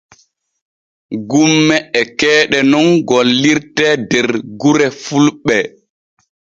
[1.29, 4.27] Gumme e keeɗe nun gollirte der
[4.59, 5.57] gure fulɓe.